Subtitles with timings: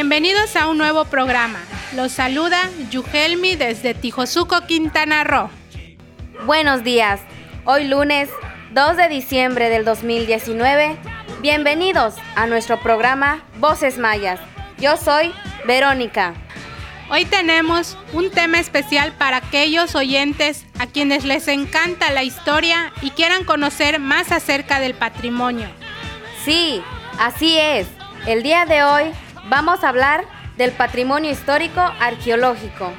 [0.00, 1.58] Bienvenidos a un nuevo programa.
[1.96, 5.50] Los saluda Yugelmi desde Tijosuco, Quintana Roo.
[6.46, 7.20] Buenos días.
[7.64, 8.28] Hoy lunes
[8.74, 10.96] 2 de diciembre del 2019.
[11.42, 14.38] Bienvenidos a nuestro programa Voces Mayas.
[14.78, 15.32] Yo soy
[15.66, 16.32] Verónica.
[17.10, 23.10] Hoy tenemos un tema especial para aquellos oyentes a quienes les encanta la historia y
[23.10, 25.66] quieran conocer más acerca del patrimonio.
[26.44, 26.84] Sí,
[27.18, 27.88] así es.
[28.28, 29.12] El día de hoy
[29.48, 30.24] vamos a hablar
[30.56, 32.92] del patrimonio histórico arqueológico.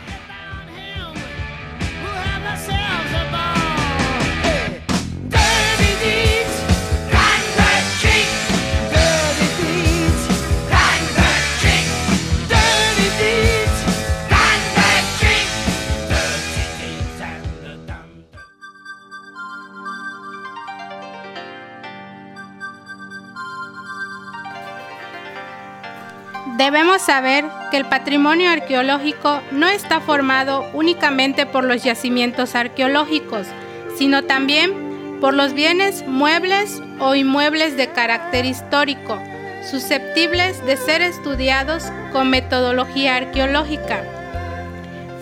[26.99, 33.47] Saber que el patrimonio arqueológico no está formado únicamente por los yacimientos arqueológicos,
[33.97, 39.17] sino también por los bienes muebles o inmuebles de carácter histórico,
[39.69, 44.03] susceptibles de ser estudiados con metodología arqueológica.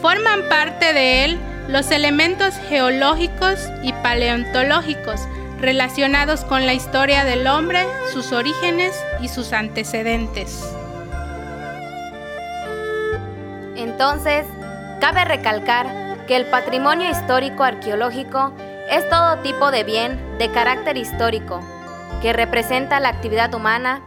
[0.01, 5.27] Forman parte de él los elementos geológicos y paleontológicos
[5.59, 10.76] relacionados con la historia del hombre, sus orígenes y sus antecedentes.
[13.97, 14.45] Entonces,
[15.01, 15.87] cabe recalcar
[16.27, 18.53] que el patrimonio histórico arqueológico
[18.91, 21.61] es todo tipo de bien de carácter histórico
[22.21, 24.01] que representa la actividad humana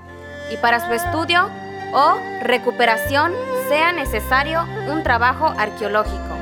[0.53, 1.51] y para su estudio
[1.93, 3.33] o recuperación
[3.69, 6.37] sea necesario un trabajo arqueológico.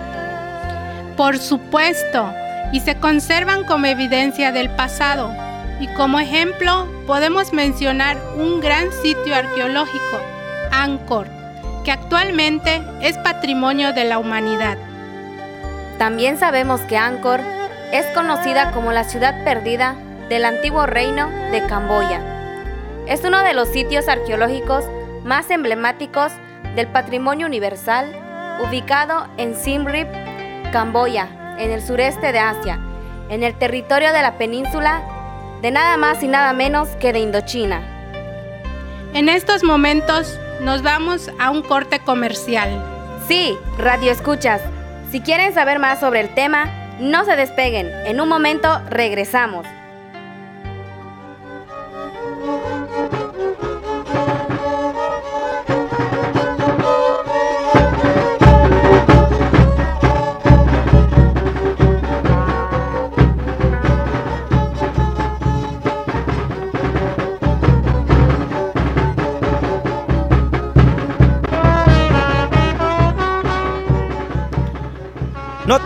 [1.17, 2.31] Por supuesto,
[2.71, 5.33] y se conservan como evidencia del pasado.
[5.81, 10.21] Y como ejemplo podemos mencionar un gran sitio arqueológico,
[10.71, 11.38] Angkor,
[11.89, 14.77] que actualmente es patrimonio de la humanidad.
[15.97, 17.41] También sabemos que Angkor
[17.95, 19.97] es conocida como la ciudad perdida
[20.29, 22.21] del antiguo reino de Camboya.
[23.07, 24.85] Es uno de los sitios arqueológicos
[25.25, 26.31] más emblemáticos
[26.77, 28.15] del patrimonio universal,
[28.69, 30.13] ubicado en Siem Reap,
[30.71, 32.79] Camboya, en el sureste de Asia,
[33.31, 35.01] en el territorio de la península
[35.63, 37.81] de nada más y nada menos que de Indochina.
[39.15, 42.83] En estos momentos nos vamos a un corte comercial.
[43.27, 44.61] Sí, radio escuchas.
[45.11, 46.67] Si quieren saber más sobre el tema,
[46.99, 47.91] no se despeguen.
[48.07, 49.67] En un momento regresamos.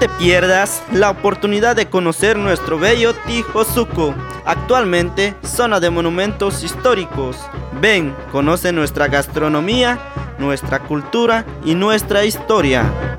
[0.02, 7.36] Te pierdas la oportunidad de conocer nuestro bello Tijosuco, actualmente zona de monumentos históricos.
[7.80, 10.00] Ven, conoce nuestra gastronomía,
[10.41, 13.11] nuestra cultura y nuestra historia.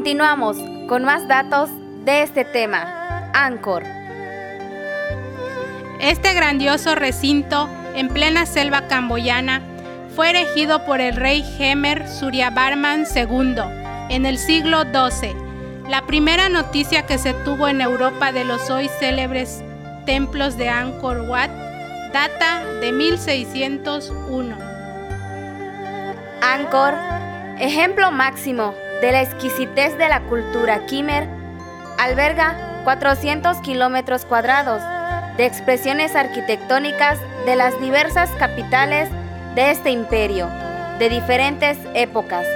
[0.00, 0.56] Continuamos
[0.88, 1.68] con más datos
[2.06, 3.84] de este tema, Angkor.
[6.00, 9.60] Este grandioso recinto en plena selva camboyana
[10.16, 13.56] fue erigido por el rey Hemer Suryavarman II
[14.08, 15.34] en el siglo XII.
[15.90, 19.62] La primera noticia que se tuvo en Europa de los hoy célebres
[20.06, 21.50] templos de Angkor Wat
[22.14, 24.56] data de 1601.
[26.40, 26.94] Angkor,
[27.58, 31.26] ejemplo máximo de la exquisitez de la cultura Khmer,
[31.98, 34.82] alberga 400 kilómetros cuadrados
[35.36, 39.08] de expresiones arquitectónicas de las diversas capitales
[39.54, 40.48] de este imperio,
[40.98, 42.46] de diferentes épocas.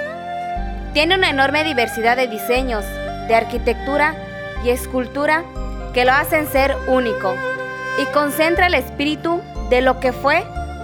[0.93, 2.85] Tiene una enorme diversidad de diseños,
[3.27, 4.15] de arquitectura
[4.63, 5.43] y escultura
[5.93, 7.35] que lo hacen ser único
[7.99, 10.43] y concentra el espíritu de lo que fue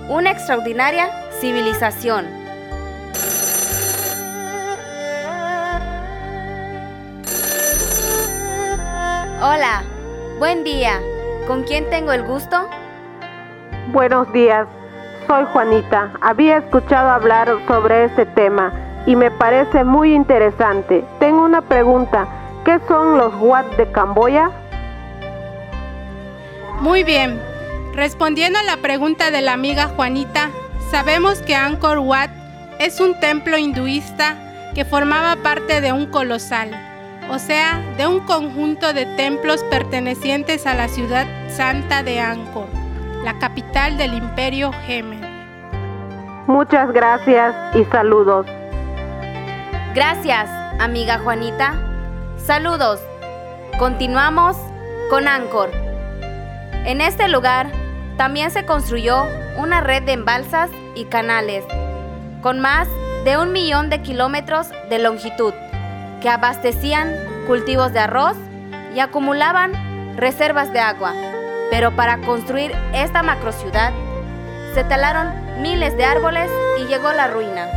[0.09, 1.09] una extraordinaria
[1.39, 2.40] civilización.
[9.43, 9.81] Hola,
[10.37, 11.01] buen día.
[11.47, 12.69] ¿Con quién tengo el gusto?
[13.87, 14.67] Buenos días,
[15.25, 16.11] soy Juanita.
[16.21, 18.71] Había escuchado hablar sobre este tema
[19.07, 21.03] y me parece muy interesante.
[21.19, 22.27] Tengo una pregunta.
[22.63, 24.51] ¿Qué son los Wat de Camboya?
[26.79, 27.41] Muy bien.
[27.95, 30.51] Respondiendo a la pregunta de la amiga Juanita,
[30.91, 32.29] sabemos que Angkor Wat
[32.77, 34.35] es un templo hinduista
[34.75, 36.90] que formaba parte de un colosal,
[37.31, 42.67] o sea, de un conjunto de templos pertenecientes a la ciudad santa de Angkor,
[43.23, 45.25] la capital del imperio Gemer.
[46.47, 48.45] Muchas gracias y saludos.
[49.95, 50.49] Gracias,
[50.81, 51.75] amiga Juanita.
[52.35, 52.99] Saludos.
[53.79, 54.57] Continuamos
[55.09, 55.71] con Angkor.
[56.83, 57.71] En este lugar
[58.17, 59.25] también se construyó
[59.57, 61.63] una red de embalsas y canales
[62.41, 62.89] con más
[63.23, 65.53] de un millón de kilómetros de longitud
[66.21, 67.13] que abastecían
[67.47, 68.37] cultivos de arroz
[68.95, 69.73] y acumulaban
[70.15, 71.13] reservas de agua.
[71.69, 73.91] Pero para construir esta macrociudad
[74.73, 77.67] se talaron miles de árboles y llegó la ruina.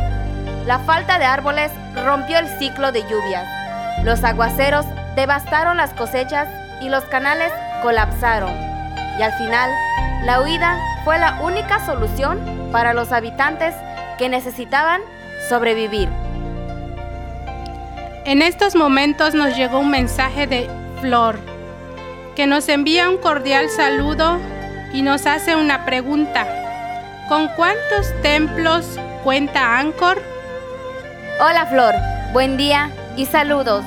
[0.65, 1.71] La falta de árboles
[2.05, 3.47] rompió el ciclo de lluvias.
[4.03, 6.47] Los aguaceros devastaron las cosechas
[6.81, 7.51] y los canales
[7.81, 8.51] colapsaron.
[9.17, 9.69] Y al final,
[10.23, 12.39] la huida fue la única solución
[12.71, 13.75] para los habitantes
[14.17, 15.01] que necesitaban
[15.49, 16.09] sobrevivir.
[18.25, 20.67] En estos momentos nos llegó un mensaje de
[20.99, 21.37] Flor,
[22.35, 24.39] que nos envía un cordial saludo
[24.91, 26.47] y nos hace una pregunta.
[27.29, 30.19] ¿Con cuántos templos cuenta Angkor?
[31.39, 31.93] Hola Flor,
[32.33, 33.85] buen día y saludos.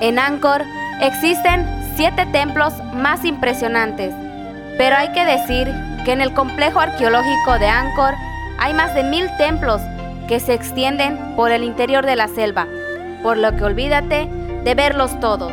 [0.00, 0.62] En Angkor
[1.02, 4.14] existen siete templos más impresionantes,
[4.78, 5.70] pero hay que decir
[6.06, 8.14] que en el complejo arqueológico de Angkor
[8.58, 9.82] hay más de mil templos
[10.28, 12.66] que se extienden por el interior de la selva,
[13.26, 14.28] por lo que olvídate
[14.62, 15.52] de verlos todos.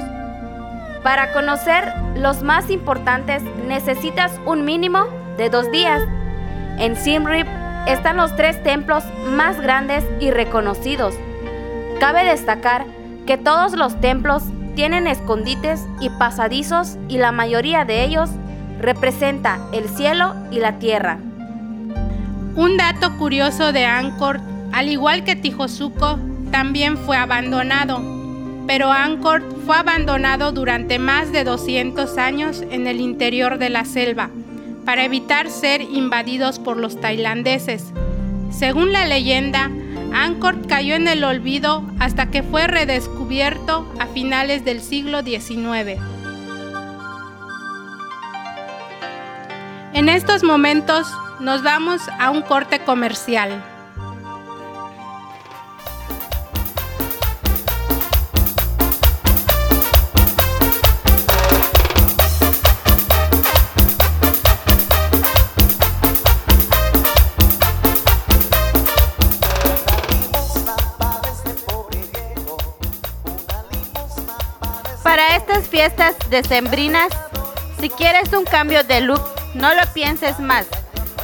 [1.01, 5.05] Para conocer los más importantes necesitas un mínimo
[5.37, 6.03] de dos días.
[6.77, 7.47] En Siem Reap
[7.87, 11.15] están los tres templos más grandes y reconocidos.
[11.99, 12.85] Cabe destacar
[13.25, 14.43] que todos los templos
[14.75, 18.29] tienen escondites y pasadizos y la mayoría de ellos
[18.79, 21.17] representa el cielo y la tierra.
[22.55, 24.41] Un dato curioso de Angkor,
[24.73, 26.19] al igual que Tijosuco,
[26.53, 28.00] también fue abandonado,
[28.67, 34.30] pero Angkor fue abandonado durante más de 200 años en el interior de la selva,
[34.85, 37.92] para evitar ser invadidos por los tailandeses.
[38.51, 39.71] Según la leyenda,
[40.13, 45.99] Angkor cayó en el olvido hasta que fue redescubierto a finales del siglo XIX.
[49.94, 53.72] En estos momentos nos vamos a un corte comercial.
[75.83, 77.09] Fiestas decembrinas,
[77.78, 79.21] si quieres un cambio de look,
[79.54, 80.66] no lo pienses más.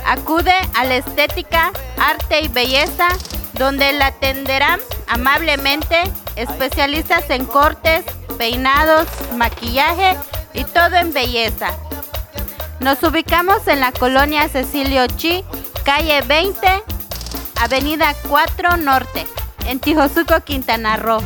[0.06, 3.08] Acude a la estética, arte y belleza,
[3.54, 6.04] donde la atenderán amablemente
[6.36, 8.04] especialistas en cortes,
[8.38, 10.18] peinados, maquillaje
[10.54, 11.70] y todo en belleza.
[12.82, 15.46] Nos ubicamos en la colonia Cecilio Chi,
[15.86, 16.84] calle 20,
[17.62, 19.26] avenida 4 Norte,
[19.68, 21.22] en Tijosuco, Quintana Roo.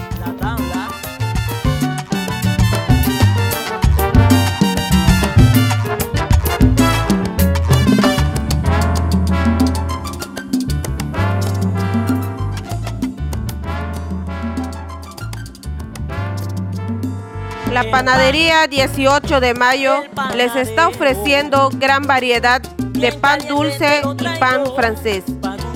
[17.73, 20.03] La panadería 18 de mayo
[20.35, 25.23] les está ofreciendo gran variedad de pan dulce y pan francés.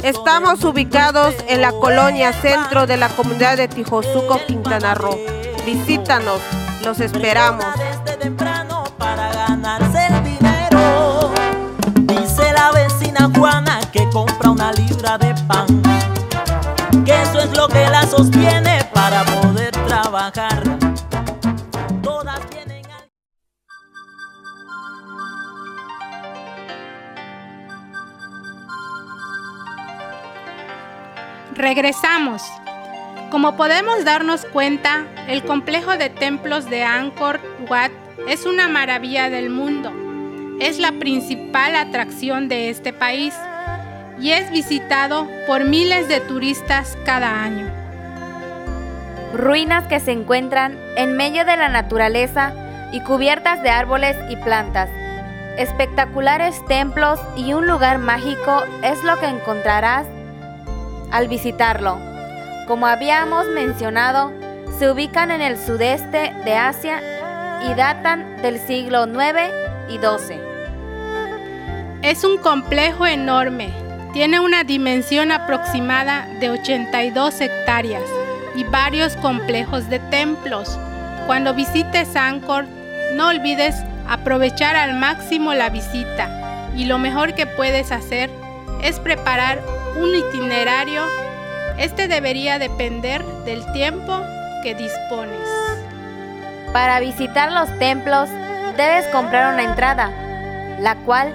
[0.04, 5.18] Estamos ubicados en la colonia centro de la comunidad de Tijosuco, Quintana Roo.
[5.66, 6.40] Visítanos,
[6.86, 7.66] los esperamos.
[11.96, 15.66] Dice la vecina Juana que compra una libra de pan.
[17.04, 20.87] Que eso es lo que la sostiene para poder trabajar.
[31.58, 32.44] Regresamos.
[33.32, 37.90] Como podemos darnos cuenta, el complejo de templos de Angkor Wat
[38.28, 39.92] es una maravilla del mundo.
[40.60, 43.34] Es la principal atracción de este país
[44.22, 47.66] y es visitado por miles de turistas cada año.
[49.34, 52.54] Ruinas que se encuentran en medio de la naturaleza
[52.92, 54.90] y cubiertas de árboles y plantas.
[55.58, 60.06] Espectaculares templos y un lugar mágico es lo que encontrarás
[61.12, 62.00] al visitarlo.
[62.68, 64.32] Como habíamos mencionado,
[64.78, 67.02] se ubican en el sudeste de Asia
[67.64, 69.52] y datan del siglo IX
[69.90, 70.40] y XII.
[72.02, 73.72] Es un complejo enorme,
[74.14, 78.04] tiene una dimensión aproximada de 82 hectáreas
[78.56, 80.78] y varios complejos de templos.
[81.26, 82.66] Cuando visites Angkor,
[83.14, 83.76] no olvides
[84.08, 88.30] aprovechar al máximo la visita y lo mejor que puedes hacer
[88.84, 89.62] es preparar
[90.00, 91.04] un itinerario.
[91.78, 94.22] Este debería depender del tiempo
[94.64, 95.48] que dispones.
[96.74, 98.30] Para visitar los templos
[98.76, 100.12] debes comprar una entrada,
[100.80, 101.34] la cual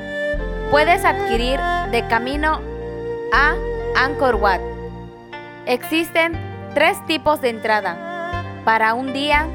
[0.71, 2.61] puedes adquirir de camino
[3.33, 3.55] a
[3.97, 4.61] Angkor Wat.
[5.67, 6.33] Existen
[6.75, 9.47] tres tipos de entrada, para un día,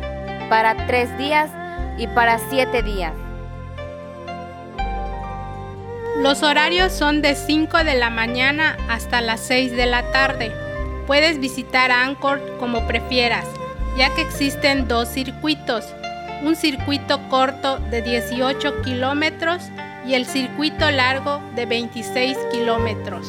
[0.50, 1.50] para tres días
[1.98, 3.14] y para siete días.
[6.22, 10.52] Los horarios son de 5 de la mañana hasta las 6 de la tarde.
[11.06, 13.46] Puedes visitar Angkor como prefieras,
[13.98, 15.86] ya que existen dos circuitos,
[16.44, 19.70] un circuito corto de 18 kilómetros
[20.08, 23.28] y el circuito largo de 26 kilómetros.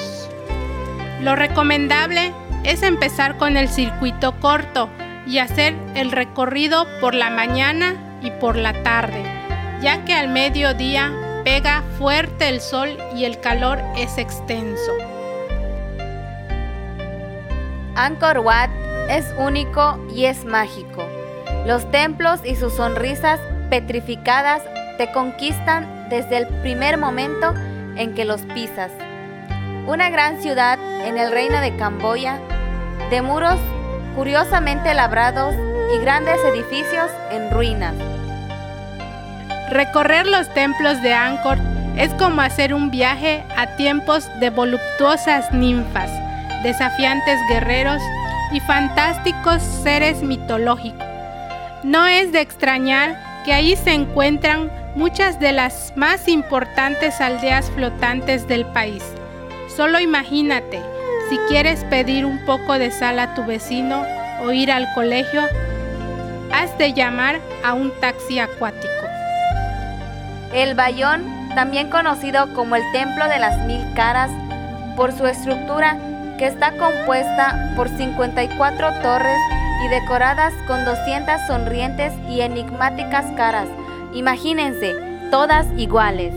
[1.20, 2.32] Lo recomendable
[2.64, 4.88] es empezar con el circuito corto
[5.26, 9.22] y hacer el recorrido por la mañana y por la tarde,
[9.82, 11.12] ya que al mediodía
[11.48, 14.92] pega fuerte el sol y el calor es extenso.
[17.94, 18.68] Angkor Wat
[19.08, 21.08] es único y es mágico.
[21.64, 23.40] Los templos y sus sonrisas
[23.70, 24.60] petrificadas
[24.98, 27.54] te conquistan desde el primer momento
[27.96, 28.92] en que los pisas.
[29.86, 32.38] Una gran ciudad en el reino de Camboya,
[33.08, 33.58] de muros
[34.14, 35.54] curiosamente labrados
[35.96, 37.94] y grandes edificios en ruinas.
[39.70, 41.58] Recorrer los templos de Angkor
[41.98, 46.10] es como hacer un viaje a tiempos de voluptuosas ninfas,
[46.62, 48.00] desafiantes guerreros
[48.50, 51.06] y fantásticos seres mitológicos.
[51.82, 58.48] No es de extrañar que ahí se encuentran muchas de las más importantes aldeas flotantes
[58.48, 59.04] del país.
[59.76, 60.80] Solo imagínate,
[61.28, 64.02] si quieres pedir un poco de sal a tu vecino
[64.42, 65.42] o ir al colegio,
[66.52, 69.07] has de llamar a un taxi acuático.
[70.52, 71.24] El Bayón,
[71.54, 74.30] también conocido como el Templo de las Mil Caras,
[74.96, 75.96] por su estructura
[76.38, 79.38] que está compuesta por 54 torres
[79.84, 83.68] y decoradas con 200 sonrientes y enigmáticas caras.
[84.14, 84.94] Imagínense,
[85.30, 86.32] todas iguales.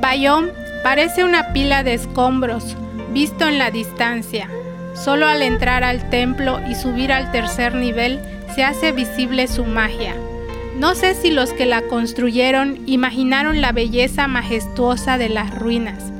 [0.00, 0.50] Bayón
[0.82, 2.76] parece una pila de escombros
[3.10, 4.48] visto en la distancia.
[4.94, 8.20] Solo al entrar al templo y subir al tercer nivel
[8.54, 10.14] se hace visible su magia.
[10.78, 16.12] No sé si los que la construyeron imaginaron la belleza majestuosa de las ruinas,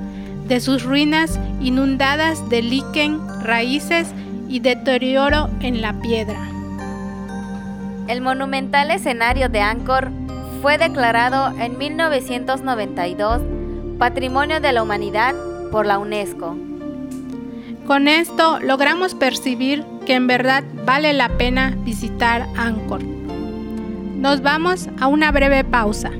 [0.49, 4.09] de sus ruinas inundadas de líquen, raíces
[4.49, 6.39] y deterioro en la piedra.
[8.09, 10.11] El monumental escenario de Angkor
[10.63, 13.43] fue declarado en 1992
[13.99, 15.35] Patrimonio de la Humanidad
[15.71, 16.57] por la UNESCO.
[17.87, 23.16] Con esto logramos percibir que en verdad vale la pena visitar Angkor.
[24.17, 26.11] Nos vamos a una breve pausa.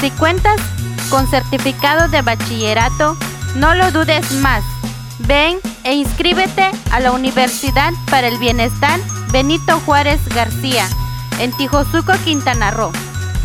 [0.00, 0.60] Si cuentas
[1.10, 3.16] con certificado de bachillerato,
[3.56, 4.64] no lo dudes más.
[5.20, 8.98] Ven e inscríbete a la Universidad para el Bienestar
[9.32, 10.88] Benito Juárez García
[11.40, 12.92] en Tijosuco, Quintana Roo.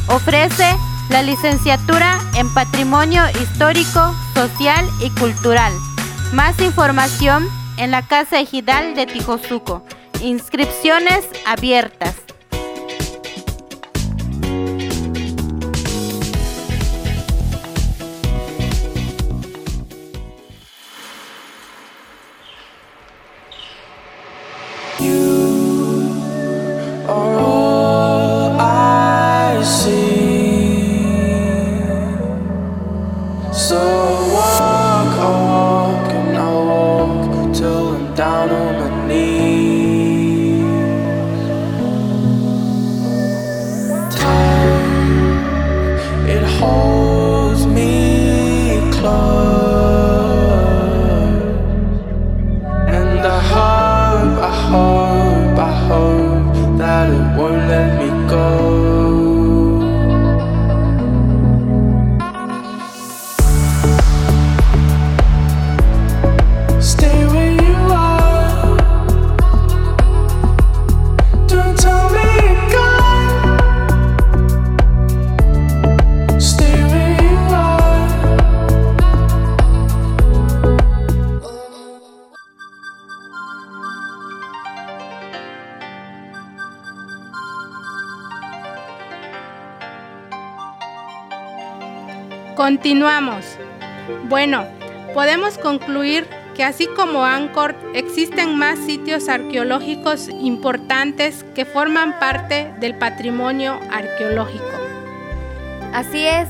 [0.07, 0.75] Ofrece
[1.09, 5.73] la licenciatura en Patrimonio Histórico, Social y Cultural.
[6.33, 9.83] Más información en la Casa Ejidal de Tijosuco.
[10.21, 12.28] Inscripciones abiertas.
[38.69, 39.48] on my knees.
[92.79, 93.57] Continuamos.
[94.29, 94.65] Bueno,
[95.13, 102.95] podemos concluir que así como Angkor, existen más sitios arqueológicos importantes que forman parte del
[102.95, 104.63] patrimonio arqueológico.
[105.93, 106.47] Así es,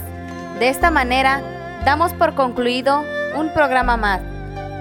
[0.60, 1.42] de esta manera
[1.84, 3.04] damos por concluido
[3.36, 4.22] un programa más.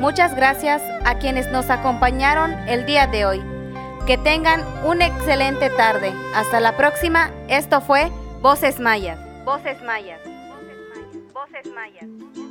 [0.00, 3.42] Muchas gracias a quienes nos acompañaron el día de hoy.
[4.06, 6.12] Que tengan una excelente tarde.
[6.34, 7.30] Hasta la próxima.
[7.48, 8.12] Esto fue
[8.42, 9.18] Voces Mayas.
[9.46, 10.20] Voces Mayas.
[11.38, 12.47] Voces Mayas.